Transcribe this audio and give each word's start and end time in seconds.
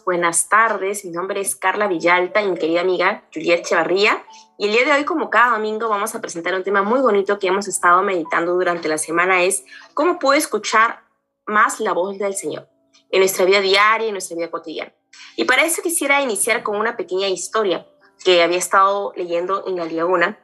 buenas 0.00 0.48
tardes. 0.48 1.04
Mi 1.04 1.10
nombre 1.10 1.40
es 1.40 1.54
Carla 1.54 1.86
Villalta 1.86 2.40
y 2.40 2.48
mi 2.50 2.56
querida 2.56 2.80
amiga 2.80 3.24
Juliet 3.32 3.60
Echevarría. 3.60 4.24
Y 4.58 4.66
el 4.66 4.72
día 4.72 4.84
de 4.84 4.92
hoy, 4.92 5.04
como 5.04 5.28
cada 5.28 5.52
domingo, 5.52 5.88
vamos 5.88 6.14
a 6.14 6.20
presentar 6.20 6.54
un 6.54 6.62
tema 6.62 6.82
muy 6.82 7.00
bonito 7.00 7.38
que 7.38 7.48
hemos 7.48 7.68
estado 7.68 8.02
meditando 8.02 8.54
durante 8.54 8.88
la 8.88 8.98
semana, 8.98 9.42
es 9.42 9.64
cómo 9.94 10.18
puedo 10.18 10.38
escuchar 10.38 11.04
más 11.46 11.80
la 11.80 11.92
voz 11.92 12.18
del 12.18 12.34
Señor 12.34 12.68
en 13.10 13.20
nuestra 13.20 13.44
vida 13.44 13.60
diaria 13.60 14.06
en 14.06 14.14
nuestra 14.14 14.36
vida 14.36 14.50
cotidiana. 14.50 14.92
Y 15.36 15.44
para 15.44 15.64
eso 15.64 15.82
quisiera 15.82 16.22
iniciar 16.22 16.62
con 16.62 16.76
una 16.76 16.96
pequeña 16.96 17.28
historia 17.28 17.86
que 18.24 18.42
había 18.42 18.58
estado 18.58 19.12
leyendo 19.16 19.66
en 19.66 19.76
la 19.76 19.84
Liaguna, 19.84 20.38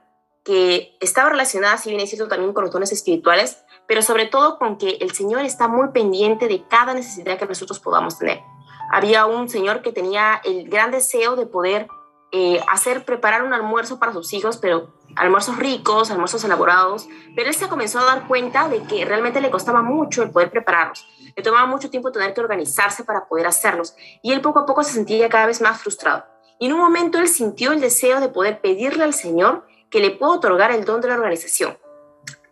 que 0.45 0.97
estaba 1.01 1.31
relacionada, 1.31 1.79
si 1.79 1.91
bien 1.91 2.03
es 2.03 2.11
cierto, 2.11 2.29
también 2.29 2.53
con 2.53 2.65
los 2.65 2.73
dones 2.73 2.93
espirituales, 2.93 3.65
pero 3.87 4.03
sobre 4.03 4.27
todo 4.27 4.59
con 4.59 4.77
que 4.77 4.99
el 5.01 5.13
Señor 5.13 5.45
está 5.45 5.69
muy 5.69 5.89
pendiente 5.93 6.49
de 6.49 6.67
cada 6.69 6.93
necesidad 6.93 7.39
que 7.39 7.47
nosotros 7.47 7.81
podamos 7.81 8.19
tener 8.19 8.43
había 8.91 9.27
un 9.27 9.49
señor 9.49 9.83
que 9.83 9.93
tenía 9.93 10.41
el 10.45 10.69
gran 10.69 10.91
deseo 10.91 11.37
de 11.37 11.47
poder 11.47 11.89
eh, 12.31 12.61
hacer, 12.69 13.05
preparar 13.05 13.43
un 13.43 13.55
almuerzo 13.55 13.99
para 13.99 14.13
sus 14.13 14.33
hijos, 14.33 14.59
pero 14.59 14.93
almuerzos 15.17 15.57
ricos, 15.57 16.11
almuerzos 16.11 16.45
elaborados, 16.45 17.09
pero 17.35 17.49
él 17.49 17.55
se 17.55 17.69
comenzó 17.69 18.01
a 18.01 18.05
dar 18.05 18.29
cuenta 18.29 18.69
de 18.69 18.83
que 18.83 19.05
realmente 19.05 19.41
le 19.41 19.51
costaba 19.51 19.83
mucho 19.83 20.23
el 20.23 20.31
poder 20.31 20.51
prepararlos, 20.51 21.07
le 21.35 21.43
tomaba 21.43 21.67
mucho 21.67 21.89
tiempo 21.89 22.13
tener 22.13 22.35
que 22.35 22.41
organizarse 22.41 23.05
para 23.05 23.27
poder 23.27 23.47
hacerlos, 23.47 23.95
y 24.23 24.33
él 24.33 24.43
poco 24.43 24.61
a 24.61 24.67
poco 24.67 24.83
se 24.83 24.93
sentía 24.93 25.29
cada 25.29 25.47
vez 25.47 25.61
más 25.61 25.81
frustrado. 25.81 26.25
Y 26.59 26.67
en 26.67 26.73
un 26.75 26.81
momento 26.81 27.19
él 27.19 27.29
sintió 27.29 27.73
el 27.73 27.81
deseo 27.81 28.21
de 28.21 28.29
poder 28.29 28.61
pedirle 28.61 29.05
al 29.05 29.15
Señor 29.15 29.67
que 29.91 30.01
le 30.01 30.11
pueda 30.11 30.33
otorgar 30.33 30.71
el 30.71 30.85
don 30.85 31.01
de 31.01 31.09
la 31.09 31.15
organización. 31.15 31.79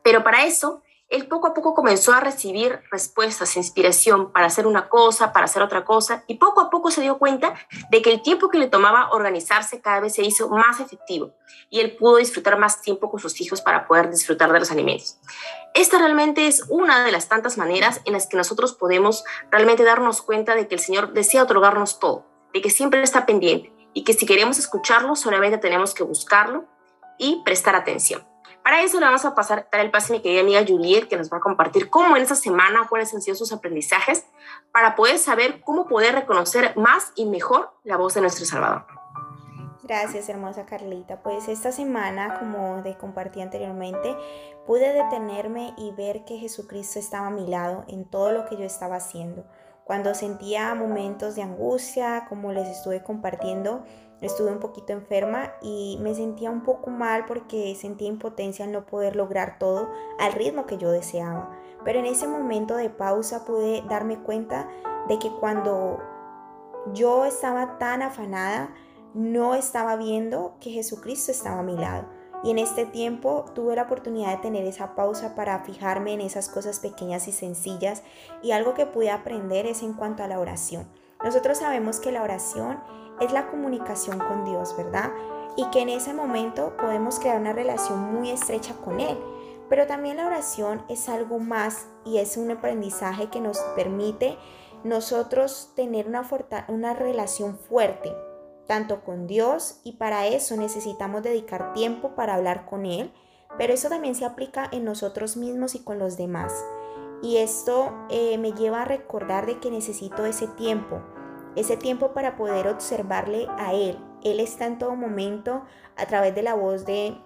Pero 0.03 0.23
para 0.23 0.45
eso 0.45 0.83
él 1.09 1.29
poco 1.29 1.47
a 1.47 1.55
poco 1.55 1.75
comenzó 1.75 2.13
a 2.13 2.21
recibir 2.21 2.81
respuestas, 2.91 3.57
inspiración 3.57 4.33
para 4.33 4.47
hacer 4.47 4.67
una 4.67 4.89
cosa, 4.89 5.33
para 5.33 5.45
hacer 5.45 5.63
otra 5.63 5.85
cosa, 5.85 6.25
y 6.27 6.35
poco 6.35 6.61
a 6.61 6.71
poco 6.71 6.91
se 6.91 7.01
dio 7.01 7.19
cuenta 7.19 7.55
de 7.91 8.03
que 8.03 8.11
el 8.11 8.23
tiempo 8.23 8.49
que 8.49 8.59
le 8.59 8.67
tomaba 8.67 9.11
organizarse 9.13 9.81
cada 9.81 10.01
vez 10.01 10.15
se 10.15 10.23
hizo 10.23 10.49
más 10.49 10.81
efectivo 10.81 11.33
y 11.71 11.81
él 11.81 11.97
pudo 11.97 12.17
disfrutar 12.17 12.59
más 12.59 12.83
tiempo 12.83 13.11
con 13.11 13.21
sus 13.21 13.41
hijos 13.41 13.61
para 13.61 13.87
poder 13.87 14.11
disfrutar 14.11 14.53
de 14.53 14.59
los 14.59 14.71
alimentos. 14.71 15.19
Esta 15.75 15.99
realmente 15.99 16.47
es 16.49 16.65
una 16.69 17.05
de 17.05 17.13
las 17.13 17.29
tantas 17.29 17.57
maneras 17.57 18.01
en 18.05 18.13
las 18.13 18.27
que 18.27 18.37
nosotros 18.37 18.73
podemos 18.73 19.25
realmente 19.51 19.85
darnos 19.85 20.23
cuenta 20.23 20.55
de 20.55 20.67
que 20.67 20.75
el 20.75 20.81
Señor 20.81 21.13
desea 21.13 21.45
otorgarnos 21.45 22.01
todo, 22.01 22.27
de 22.53 22.63
que 22.63 22.71
siempre 22.71 23.03
está 23.03 23.27
pendiente 23.27 23.73
y 23.93 24.03
que 24.03 24.13
si 24.13 24.27
queremos 24.27 24.59
escucharlo 24.59 25.15
solamente 25.15 25.59
tenemos 25.59 25.95
que 25.95 26.03
buscarlo 26.03 26.65
y 27.19 27.43
prestar 27.45 27.77
atención. 27.77 28.27
Para 28.67 28.83
eso 28.83 28.99
le 28.99 29.07
vamos 29.07 29.25
a 29.25 29.33
pasar 29.33 29.69
dar 29.71 29.81
el 29.81 29.93
pase 29.93 30.13
a 30.13 30.17
mi 30.17 30.23
querida 30.23 30.41
amiga 30.41 30.65
Juliet, 30.67 31.07
que 31.07 31.17
nos 31.17 31.33
va 31.33 31.37
a 31.37 31.41
compartir 31.41 31.89
cómo 31.89 32.17
en 32.17 32.23
esta 32.23 32.35
semana, 32.35 32.89
cuáles 32.89 33.15
han 33.15 33.23
sido 33.23 33.37
sus 33.37 33.53
aprendizajes, 33.53 34.27
para 34.73 34.97
poder 34.97 35.19
saber 35.19 35.61
cómo 35.61 35.87
poder 35.87 36.17
reconocer 36.17 36.77
más 36.77 37.13
y 37.15 37.27
mejor 37.27 37.71
la 37.85 37.97
voz 37.97 38.15
de 38.15 38.23
nuestro 38.23 38.45
Salvador. 38.45 38.85
Gracias, 39.85 40.29
hermosa 40.29 40.67
Carlita. 40.67 41.23
Pues 41.23 41.47
esta 41.47 41.71
semana, 41.71 42.41
como 42.41 42.83
te 42.83 42.99
compartí 42.99 43.41
anteriormente, 43.41 44.17
pude 44.67 44.93
detenerme 44.93 45.73
y 45.79 45.93
ver 45.93 46.25
que 46.25 46.39
Jesucristo 46.39 46.99
estaba 46.99 47.29
a 47.29 47.31
mi 47.31 47.47
lado 47.47 47.85
en 47.87 48.05
todo 48.05 48.33
lo 48.33 48.47
que 48.47 48.57
yo 48.57 48.65
estaba 48.65 48.97
haciendo. 48.97 49.47
Cuando 49.85 50.13
sentía 50.17 50.75
momentos 50.75 51.37
de 51.37 51.43
angustia, 51.43 52.27
como 52.29 52.51
les 52.51 52.67
estuve 52.67 53.05
compartiendo, 53.05 53.85
estuve 54.21 54.51
un 54.51 54.61
poquito 54.61 54.93
enferma 54.93 55.53
y 55.61 55.99
me 56.01 56.15
sentía 56.15 56.51
un 56.51 56.63
poco 56.63 56.91
mal 56.91 57.27
porque 57.27 57.75
sentía 57.75 58.09
impotencia 58.09 58.65
al 58.65 58.73
no 58.73 58.87
poder 58.87 59.17
lograr 59.17 59.59
todo 59.59 59.89
al 60.19 60.33
ritmo 60.33 60.67
que 60.67 60.79
yo 60.79 60.91
deseaba. 60.91 61.51
Pero 61.85 61.99
en 61.99 62.07
ese 62.07 62.27
momento 62.27 62.77
de 62.77 62.91
pausa 62.91 63.45
pude 63.45 63.83
darme 63.89 64.19
cuenta 64.19 64.69
de 65.09 65.19
que 65.19 65.31
cuando 65.31 65.99
yo 66.93 67.25
estaba 67.25 67.79
tan 67.79 68.03
afanada, 68.03 68.75
no 69.15 69.55
estaba 69.55 69.97
viendo 69.97 70.57
que 70.61 70.71
Jesucristo 70.71 71.31
estaba 71.31 71.61
a 71.61 71.63
mi 71.63 71.77
lado. 71.77 72.07
Y 72.45 72.51
en 72.51 72.59
este 72.59 72.85
tiempo 72.85 73.47
tuve 73.55 73.77
la 73.77 73.85
oportunidad 73.85 74.31
de 74.31 74.43
tener 74.43 74.67
esa 74.67 74.95
pausa 74.95 75.35
para 75.35 75.65
fijarme 75.65 76.13
en 76.13 76.21
esas 76.21 76.49
cosas 76.49 76.81
pequeñas 76.81 77.27
y 77.29 77.33
sencillas. 77.33 78.03
Y 78.43 78.53
algo 78.53 78.75
que 78.75 78.87
pude 78.87 79.11
aprender 79.11 79.67
es 79.67 79.83
en 79.83 79.95
cuanto 79.95 80.23
a 80.23 80.29
la 80.29 80.39
oración. 80.39 80.87
Nosotros 81.25 81.59
sabemos 81.59 81.99
que 81.99 82.13
la 82.13 82.23
oración 82.23 82.79
es 83.21 83.33
la 83.33 83.49
comunicación 83.49 84.19
con 84.19 84.45
Dios, 84.45 84.77
¿verdad? 84.77 85.13
Y 85.57 85.69
que 85.71 85.81
en 85.81 85.89
ese 85.89 86.13
momento 86.13 86.77
podemos 86.77 87.19
crear 87.19 87.41
una 87.41 87.53
relación 87.53 88.15
muy 88.15 88.31
estrecha 88.31 88.75
con 88.85 89.01
Él. 89.01 89.19
Pero 89.69 89.87
también 89.87 90.19
la 90.19 90.27
oración 90.27 90.85
es 90.89 91.09
algo 91.09 91.39
más 91.39 91.87
y 92.05 92.19
es 92.19 92.37
un 92.37 92.51
aprendizaje 92.51 93.31
que 93.31 93.41
nos 93.41 93.59
permite 93.75 94.39
nosotros 94.85 95.73
tener 95.75 96.07
una, 96.07 96.23
una 96.69 96.95
relación 96.95 97.59
fuerte, 97.59 98.13
tanto 98.67 99.03
con 99.03 99.27
Dios 99.27 99.81
y 99.83 99.93
para 99.93 100.27
eso 100.27 100.57
necesitamos 100.57 101.23
dedicar 101.23 101.73
tiempo 101.73 102.15
para 102.15 102.35
hablar 102.35 102.67
con 102.67 102.87
Él, 102.87 103.13
pero 103.59 103.73
eso 103.73 103.89
también 103.89 104.15
se 104.15 104.25
aplica 104.25 104.69
en 104.71 104.85
nosotros 104.85 105.37
mismos 105.37 105.75
y 105.75 105.83
con 105.83 105.99
los 105.99 106.17
demás. 106.17 106.53
Y 107.23 107.39
esto 107.39 107.93
eh, 108.11 108.39
me 108.39 108.53
lleva 108.53 108.83
a 108.83 108.85
recordar 108.85 109.47
de 109.47 109.59
que 109.59 109.71
necesito 109.71 110.27
ese 110.27 110.47
tiempo, 110.49 111.01
ese 111.57 111.77
tiempo 111.77 112.13
para 112.13 112.37
poder 112.37 112.69
observarle 112.69 113.49
a 113.59 113.73
Él. 113.73 113.99
Él 114.23 114.41
está 114.41 114.67
en 114.67 114.79
todo 114.79 114.95
momento 114.95 115.65
a 115.97 116.07
través 116.07 116.35
de 116.35 116.43
la 116.43 116.55
voz 116.55 116.85
de, 116.85 117.17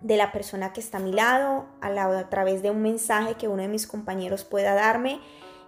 de 0.00 0.16
la 0.16 0.32
persona 0.32 0.72
que 0.72 0.80
está 0.80 0.98
a 0.98 1.00
mi 1.00 1.12
lado, 1.12 1.66
a, 1.80 1.88
a 1.88 2.28
través 2.28 2.62
de 2.62 2.70
un 2.70 2.82
mensaje 2.82 3.34
que 3.34 3.48
uno 3.48 3.62
de 3.62 3.68
mis 3.68 3.86
compañeros 3.86 4.44
pueda 4.44 4.74
darme. 4.74 5.20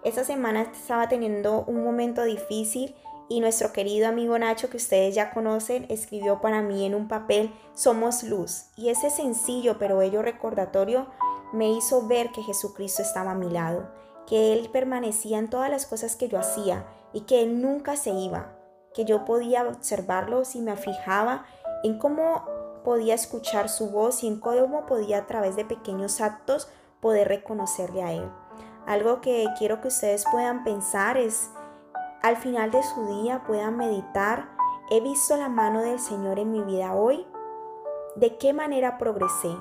Esta 0.05 0.25
semana 0.25 0.63
estaba 0.63 1.09
teniendo 1.09 1.65
un 1.67 1.85
momento 1.85 2.25
difícil 2.25 2.97
y 3.29 3.41
nuestro 3.41 3.73
querido 3.73 4.09
amigo 4.09 4.37
Nacho, 4.37 4.69
que 4.69 4.77
ustedes 4.77 5.15
ya 5.15 5.31
conocen, 5.31 5.87
escribió 5.89 6.41
para 6.41 6.61
mí 6.61 6.85
en 6.85 6.95
un 6.95 7.09
papel, 7.09 7.55
Somos 7.73 8.25
luz. 8.25 8.67
Y 8.77 8.89
ese 8.89 9.11
sencillo 9.11 9.79
pero 9.79 9.99
bello 9.99 10.23
recordatorio 10.23 11.07
me 11.53 11.71
hizo 11.71 12.07
ver 12.07 12.31
que 12.33 12.43
Jesucristo 12.43 13.01
estaba 13.01 13.31
a 13.31 13.37
mi 13.37 13.49
lado, 13.49 13.91
que 14.27 14.53
Él 14.53 14.69
permanecía 14.73 15.39
en 15.39 15.49
todas 15.49 15.71
las 15.71 15.87
cosas 15.87 16.17
que 16.17 16.29
yo 16.29 16.39
hacía 16.39 16.85
y 17.13 17.23
que 17.23 17.43
Él 17.43 17.61
nunca 17.61 17.97
se 17.97 18.11
iba, 18.11 18.53
que 18.95 19.05
yo 19.05 19.25
podía 19.25 19.67
observarlo 19.67 20.45
si 20.45 20.61
me 20.61 20.77
fijaba 20.77 21.45
en 21.83 21.99
cómo 21.99 22.45
podía 22.85 23.15
escuchar 23.15 23.69
su 23.69 23.91
voz 23.91 24.23
y 24.25 24.29
en 24.29 24.41
cómo 24.41 24.87
podía 24.87 25.19
a 25.19 25.27
través 25.27 25.57
de 25.57 25.65
pequeños 25.65 26.21
actos 26.21 26.69
poder 27.01 27.29
reconocerle 27.29 28.03
a 28.03 28.13
Él. 28.13 28.31
Algo 28.87 29.21
que 29.21 29.47
quiero 29.59 29.81
que 29.81 29.89
ustedes 29.89 30.25
puedan 30.31 30.65
pensar 30.65 31.17
es, 31.17 31.51
al 32.23 32.37
final 32.37 32.71
de 32.71 32.83
su 32.83 33.23
día 33.23 33.43
puedan 33.47 33.77
meditar, 33.77 34.49
¿he 34.91 35.01
visto 35.01 35.37
la 35.37 35.49
mano 35.49 35.81
del 35.81 35.99
Señor 35.99 36.39
en 36.39 36.53
mi 36.53 36.63
vida 36.63 36.95
hoy? 36.95 37.27
¿De 38.17 38.37
qué 38.39 38.53
manera 38.53 38.99
progresé? 38.99 39.57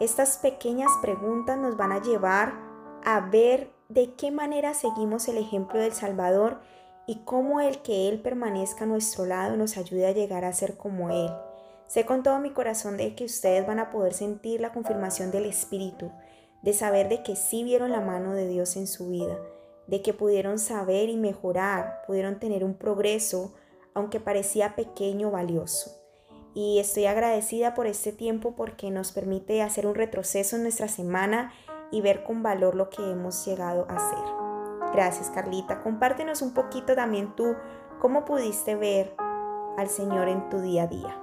Estas 0.00 0.38
pequeñas 0.38 0.90
preguntas 1.00 1.58
nos 1.58 1.76
van 1.76 1.92
a 1.92 2.00
llevar 2.00 2.54
a 3.04 3.20
ver 3.20 3.72
de 3.92 4.14
qué 4.14 4.30
manera 4.30 4.72
seguimos 4.72 5.28
el 5.28 5.36
ejemplo 5.36 5.78
del 5.78 5.92
Salvador 5.92 6.60
y 7.06 7.16
cómo 7.24 7.60
el 7.60 7.82
que 7.82 8.08
Él 8.08 8.20
permanezca 8.22 8.84
a 8.84 8.86
nuestro 8.86 9.26
lado 9.26 9.56
nos 9.56 9.76
ayude 9.76 10.06
a 10.06 10.12
llegar 10.12 10.46
a 10.46 10.52
ser 10.54 10.78
como 10.78 11.10
Él. 11.10 11.30
Sé 11.88 12.06
con 12.06 12.22
todo 12.22 12.38
mi 12.38 12.50
corazón 12.50 12.96
de 12.96 13.14
que 13.14 13.24
ustedes 13.24 13.66
van 13.66 13.78
a 13.78 13.90
poder 13.90 14.14
sentir 14.14 14.62
la 14.62 14.72
confirmación 14.72 15.30
del 15.30 15.44
Espíritu, 15.44 16.10
de 16.62 16.72
saber 16.72 17.10
de 17.10 17.22
que 17.22 17.36
sí 17.36 17.64
vieron 17.64 17.90
la 17.90 18.00
mano 18.00 18.32
de 18.32 18.48
Dios 18.48 18.76
en 18.76 18.86
su 18.86 19.08
vida, 19.08 19.36
de 19.86 20.00
que 20.00 20.14
pudieron 20.14 20.58
saber 20.58 21.10
y 21.10 21.16
mejorar, 21.18 22.00
pudieron 22.06 22.38
tener 22.38 22.64
un 22.64 22.74
progreso, 22.74 23.52
aunque 23.92 24.20
parecía 24.20 24.74
pequeño 24.74 25.28
o 25.28 25.32
valioso. 25.32 25.90
Y 26.54 26.78
estoy 26.78 27.06
agradecida 27.06 27.74
por 27.74 27.86
este 27.86 28.12
tiempo 28.12 28.54
porque 28.56 28.90
nos 28.90 29.12
permite 29.12 29.60
hacer 29.60 29.86
un 29.86 29.94
retroceso 29.94 30.56
en 30.56 30.62
nuestra 30.62 30.88
semana 30.88 31.52
y 31.92 32.00
ver 32.00 32.24
con 32.24 32.42
valor 32.42 32.74
lo 32.74 32.90
que 32.90 33.08
hemos 33.08 33.44
llegado 33.46 33.86
a 33.88 33.94
hacer. 33.94 34.92
Gracias 34.92 35.30
Carlita. 35.30 35.80
Compártenos 35.82 36.42
un 36.42 36.52
poquito 36.52 36.96
también 36.96 37.36
tú 37.36 37.54
cómo 38.00 38.24
pudiste 38.24 38.74
ver 38.74 39.14
al 39.78 39.88
Señor 39.88 40.28
en 40.28 40.48
tu 40.48 40.58
día 40.58 40.82
a 40.82 40.86
día. 40.88 41.21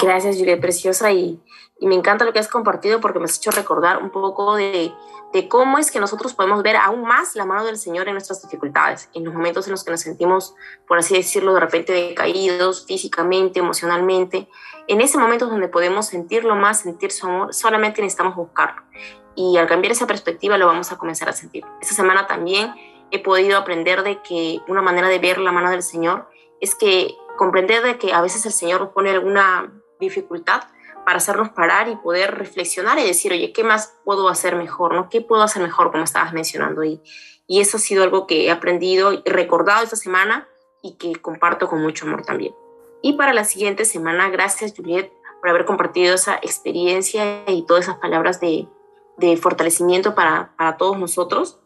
Gracias, 0.00 0.36
Julia, 0.36 0.60
preciosa. 0.60 1.12
Y, 1.12 1.40
y, 1.78 1.86
me 1.86 1.94
encanta 1.94 2.24
lo 2.24 2.32
que 2.32 2.38
has 2.38 2.48
compartido 2.48 3.00
porque 3.00 3.18
me 3.18 3.26
has 3.26 3.36
hecho 3.36 3.50
recordar 3.50 4.02
un 4.02 4.10
poco 4.10 4.56
de, 4.56 4.92
de, 5.32 5.48
cómo 5.48 5.78
es 5.78 5.90
que 5.90 6.00
nosotros 6.00 6.34
podemos 6.34 6.62
ver 6.62 6.76
aún 6.76 7.02
más 7.02 7.34
la 7.36 7.44
mano 7.44 7.64
del 7.64 7.76
Señor 7.76 8.08
en 8.08 8.14
nuestras 8.14 8.42
dificultades, 8.42 9.10
en 9.14 9.24
los 9.24 9.34
momentos 9.34 9.66
en 9.66 9.72
los 9.72 9.84
que 9.84 9.90
nos 9.90 10.00
sentimos, 10.00 10.54
por 10.86 10.98
así 10.98 11.14
decirlo, 11.14 11.54
de 11.54 11.60
repente 11.60 11.92
decaídos 11.92 12.86
físicamente, 12.86 13.60
emocionalmente. 13.60 14.48
En 14.88 15.00
ese 15.00 15.18
momento 15.18 15.46
donde 15.46 15.68
podemos 15.68 16.06
sentirlo 16.06 16.56
más, 16.56 16.80
sentir 16.80 17.12
su 17.12 17.26
amor, 17.26 17.54
solamente 17.54 18.00
necesitamos 18.00 18.34
buscarlo. 18.34 18.82
Y 19.34 19.56
al 19.56 19.66
cambiar 19.66 19.92
esa 19.92 20.06
perspectiva 20.06 20.58
lo 20.58 20.66
vamos 20.66 20.92
a 20.92 20.98
comenzar 20.98 21.28
a 21.28 21.32
sentir. 21.32 21.64
Esta 21.80 21.94
semana 21.94 22.26
también 22.26 22.74
he 23.10 23.18
podido 23.18 23.58
aprender 23.58 24.02
de 24.02 24.20
que 24.22 24.60
una 24.68 24.82
manera 24.82 25.08
de 25.08 25.18
ver 25.18 25.38
la 25.38 25.52
mano 25.52 25.70
del 25.70 25.82
Señor 25.82 26.28
es 26.60 26.74
que 26.74 27.14
comprender 27.36 27.82
de 27.82 27.98
que 27.98 28.12
a 28.12 28.20
veces 28.20 28.44
el 28.46 28.52
Señor 28.52 28.80
nos 28.80 28.90
pone 28.90 29.10
alguna 29.10 29.72
dificultad 30.02 30.64
para 31.04 31.18
hacernos 31.18 31.50
parar 31.50 31.88
y 31.88 31.96
poder 31.96 32.36
reflexionar 32.36 32.98
y 32.98 33.04
decir, 33.04 33.32
oye, 33.32 33.52
¿qué 33.52 33.64
más 33.64 33.98
puedo 34.04 34.28
hacer 34.28 34.56
mejor? 34.56 34.94
¿no? 34.94 35.08
¿Qué 35.08 35.20
puedo 35.20 35.42
hacer 35.42 35.62
mejor, 35.62 35.90
como 35.90 36.04
estabas 36.04 36.32
mencionando? 36.32 36.84
Y, 36.84 37.00
Y 37.46 37.60
eso 37.60 37.76
ha 37.76 37.80
sido 37.80 38.04
algo 38.04 38.26
que 38.26 38.46
he 38.46 38.50
aprendido 38.50 39.12
y 39.12 39.22
recordado 39.24 39.82
esta 39.82 39.96
semana 39.96 40.46
y 40.82 40.96
que 40.96 41.16
comparto 41.16 41.68
con 41.68 41.82
mucho 41.82 42.06
amor 42.06 42.22
también. 42.22 42.54
Y 43.02 43.14
para 43.14 43.32
la 43.32 43.44
siguiente 43.44 43.84
semana, 43.84 44.30
gracias 44.30 44.74
Juliet 44.76 45.10
por 45.40 45.50
haber 45.50 45.64
compartido 45.64 46.14
esa 46.14 46.36
experiencia 46.36 47.42
y 47.48 47.66
todas 47.66 47.84
esas 47.84 47.96
palabras 47.96 48.38
de, 48.38 48.68
de 49.16 49.36
fortalecimiento 49.36 50.14
para, 50.14 50.54
para 50.56 50.76
todos 50.76 50.98
nosotros. 50.98 51.58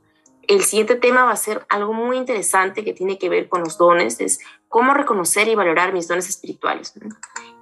El 0.49 0.63
siguiente 0.63 0.95
tema 0.95 1.25
va 1.25 1.33
a 1.33 1.37
ser 1.37 1.67
algo 1.69 1.93
muy 1.93 2.17
interesante 2.17 2.85
que 2.85 2.93
tiene 2.93 3.19
que 3.19 3.29
ver 3.29 3.49
con 3.49 3.63
los 3.63 3.79
dones, 3.79 4.21
es 4.21 4.39
cómo 4.69 4.95
reconocer 4.95 5.49
y 5.49 5.55
valorar 5.55 5.93
mis 5.93 6.09
dones 6.09 6.29
espirituales. 6.29 6.95
En 6.97 7.11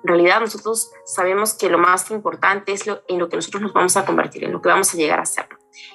realidad 0.02 0.40
nosotros 0.40 0.90
sabemos 1.06 1.54
que 1.54 1.70
lo 1.70 1.78
más 1.78 2.10
importante 2.10 2.72
es 2.72 2.86
lo, 2.86 3.02
en 3.08 3.19
lo 3.19 3.28
que 3.28 3.36
nosotros 3.36 3.62
nos 3.62 3.72
vamos 3.72 3.96
a 3.96 4.04
convertir, 4.04 4.44
en 4.44 4.52
lo 4.52 4.60
que 4.60 4.69
vamos 4.69 4.92
a 4.92 4.96
llegar 4.96 5.20
a 5.20 5.26
ser. 5.26 5.48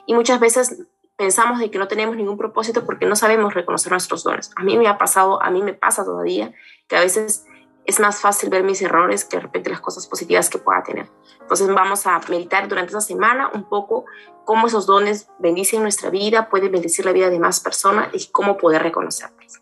Y 0.05 0.13
muchas 0.13 0.39
veces 0.39 0.83
pensamos 1.15 1.59
de 1.59 1.69
que 1.69 1.77
no 1.77 1.87
tenemos 1.87 2.15
ningún 2.15 2.37
propósito 2.37 2.85
porque 2.85 3.05
no 3.05 3.15
sabemos 3.15 3.53
reconocer 3.53 3.91
nuestros 3.91 4.23
dones. 4.23 4.51
A 4.55 4.63
mí 4.63 4.77
me 4.77 4.87
ha 4.87 4.97
pasado, 4.97 5.43
a 5.43 5.51
mí 5.51 5.61
me 5.61 5.73
pasa 5.73 6.05
todavía 6.05 6.53
que 6.87 6.95
a 6.95 7.01
veces 7.01 7.45
es 7.89 7.99
más 7.99 8.21
fácil 8.21 8.51
ver 8.51 8.63
mis 8.63 8.83
errores 8.83 9.25
que 9.25 9.37
de 9.37 9.41
repente 9.41 9.71
las 9.71 9.81
cosas 9.81 10.05
positivas 10.05 10.47
que 10.47 10.59
pueda 10.59 10.83
tener. 10.83 11.09
Entonces 11.41 11.67
vamos 11.73 12.05
a 12.05 12.21
meditar 12.29 12.67
durante 12.67 12.89
esta 12.89 13.01
semana 13.01 13.49
un 13.51 13.63
poco 13.67 14.05
cómo 14.45 14.67
esos 14.67 14.85
dones 14.85 15.27
bendicen 15.39 15.81
nuestra 15.81 16.11
vida, 16.11 16.49
pueden 16.49 16.71
bendecir 16.71 17.03
la 17.05 17.13
vida 17.13 17.31
de 17.31 17.39
más 17.39 17.59
personas 17.59 18.09
y 18.13 18.27
cómo 18.27 18.57
poder 18.57 18.83
reconocerlos. 18.83 19.59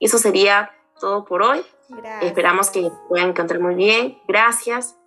Eso 0.00 0.16
sería 0.16 0.70
todo 0.98 1.26
por 1.26 1.42
hoy. 1.42 1.62
Esperamos 2.22 2.70
que 2.70 2.90
puedan 3.06 3.30
encontrar 3.30 3.60
muy 3.60 3.74
bien. 3.74 4.18
Gracias. 4.26 4.97